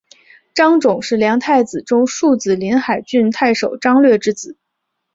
[0.55, 4.57] 张种是梁太子中庶子临海郡太守张略之子。